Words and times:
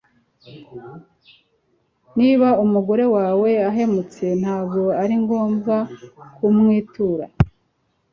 niba 2.17 2.47
umugore 2.63 3.05
wawe 3.15 3.49
ahemutse, 3.69 4.25
ntago 4.41 4.83
aringombwa 5.01 5.75
ku 6.35 6.45
mwitura 6.55 7.25